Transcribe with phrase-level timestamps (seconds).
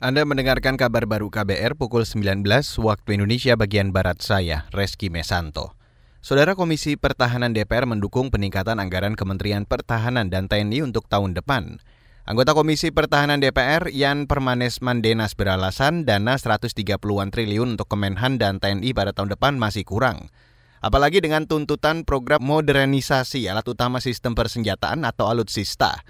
[0.00, 2.48] Anda mendengarkan kabar baru KBR pukul 19
[2.80, 5.76] waktu Indonesia bagian Barat saya, Reski Mesanto.
[6.24, 11.84] Saudara Komisi Pertahanan DPR mendukung peningkatan anggaran Kementerian Pertahanan dan TNI untuk tahun depan.
[12.24, 18.96] Anggota Komisi Pertahanan DPR Yan Permanes Mandenas beralasan dana 130-an triliun untuk Kemenhan dan TNI
[18.96, 20.32] pada tahun depan masih kurang.
[20.80, 26.00] Apalagi dengan tuntutan program modernisasi alat utama sistem persenjataan atau alutsista.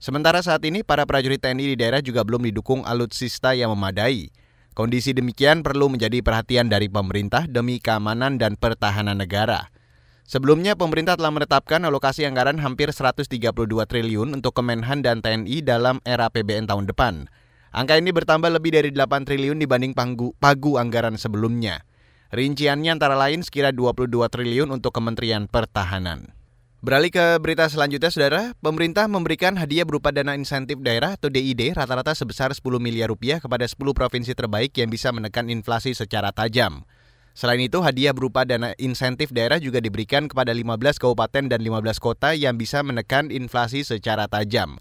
[0.00, 4.32] Sementara saat ini para prajurit TNI di daerah juga belum didukung alutsista yang memadai.
[4.72, 9.68] Kondisi demikian perlu menjadi perhatian dari pemerintah demi keamanan dan pertahanan negara.
[10.24, 13.28] Sebelumnya pemerintah telah menetapkan alokasi anggaran hampir 132
[13.84, 17.28] triliun untuk Kemenhan dan TNI dalam era PBN tahun depan.
[17.68, 21.84] Angka ini bertambah lebih dari 8 triliun dibanding panggu, pagu anggaran sebelumnya.
[22.32, 26.39] Rinciannya antara lain sekira 22 triliun untuk Kementerian Pertahanan.
[26.80, 28.42] Beralih ke berita selanjutnya, Saudara.
[28.56, 33.68] Pemerintah memberikan hadiah berupa dana insentif daerah atau DID rata-rata sebesar 10 miliar rupiah kepada
[33.68, 36.88] 10 provinsi terbaik yang bisa menekan inflasi secara tajam.
[37.36, 42.32] Selain itu, hadiah berupa dana insentif daerah juga diberikan kepada 15 kabupaten dan 15 kota
[42.32, 44.80] yang bisa menekan inflasi secara tajam.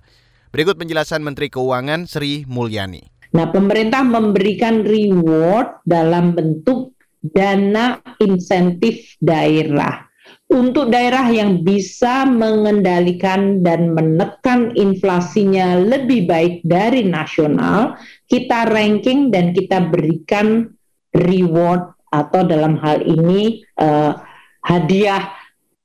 [0.55, 3.11] Berikut penjelasan Menteri Keuangan Sri Mulyani.
[3.35, 10.08] Nah, pemerintah memberikan reward dalam bentuk dana insentif daerah
[10.49, 17.93] untuk daerah yang bisa mengendalikan dan menekan inflasinya lebih baik dari nasional,
[18.25, 20.73] kita ranking dan kita berikan
[21.13, 24.17] reward atau dalam hal ini uh,
[24.65, 25.29] hadiah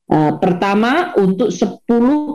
[0.09, 1.85] uh, pertama untuk 10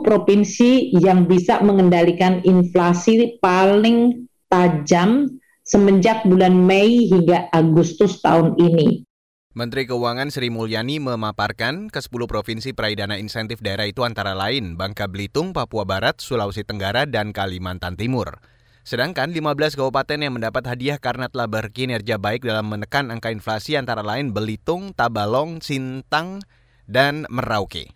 [0.06, 5.26] provinsi yang bisa mengendalikan inflasi paling tajam
[5.66, 9.09] semenjak bulan Mei hingga Agustus tahun ini.
[9.50, 15.10] Menteri Keuangan Sri Mulyani memaparkan ke-10 provinsi peraih dana insentif daerah itu antara lain Bangka
[15.10, 18.38] Belitung, Papua Barat, Sulawesi Tenggara, dan Kalimantan Timur.
[18.86, 24.06] Sedangkan 15 kabupaten yang mendapat hadiah karena telah berkinerja baik dalam menekan angka inflasi antara
[24.06, 26.46] lain Belitung, Tabalong, Sintang,
[26.86, 27.90] dan Merauke.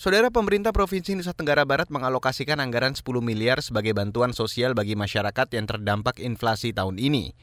[0.00, 5.52] Saudara pemerintah Provinsi Nusa Tenggara Barat mengalokasikan anggaran 10 miliar sebagai bantuan sosial bagi masyarakat
[5.52, 7.36] yang terdampak inflasi tahun ini.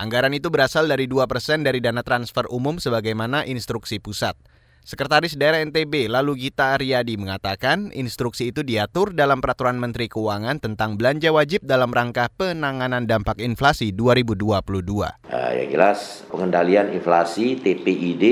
[0.00, 1.28] Anggaran itu berasal dari 2%
[1.60, 4.32] dari dana transfer umum sebagaimana instruksi pusat.
[4.80, 10.96] Sekretaris Daerah NTB lalu Gita Aryadi mengatakan instruksi itu diatur dalam Peraturan Menteri Keuangan tentang
[10.96, 14.40] belanja wajib dalam rangka penanganan dampak inflasi 2022.
[14.40, 18.24] Uh, yang jelas pengendalian inflasi TPID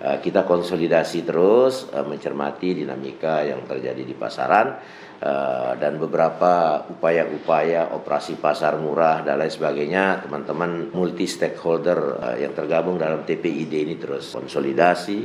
[0.00, 4.80] uh, kita konsolidasi terus uh, mencermati dinamika yang terjadi di pasaran
[5.22, 12.50] Eh, dan beberapa upaya-upaya operasi pasar murah dan lain sebagainya teman-teman multi stakeholder eh, yang
[12.58, 15.18] tergabung dalam TPID ini terus konsolidasi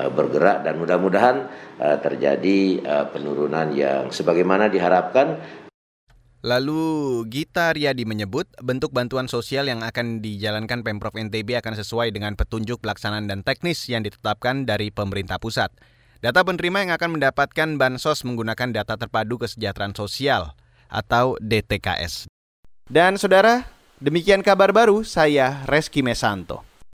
[0.00, 1.36] eh, bergerak dan mudah-mudahan
[1.82, 2.78] terjadi
[3.10, 5.34] penurunan yang sebagaimana diharapkan
[6.46, 12.38] Lalu Gita Riyadi menyebut bentuk bantuan sosial yang akan dijalankan Pemprov NTB akan sesuai dengan
[12.38, 15.74] petunjuk pelaksanaan dan teknis yang ditetapkan dari pemerintah pusat.
[16.22, 20.54] Data penerima yang akan mendapatkan bansos menggunakan data terpadu kesejahteraan sosial
[20.86, 22.30] atau DTKS.
[22.86, 23.66] Dan saudara,
[23.98, 26.62] demikian kabar baru saya Reski Mesanto.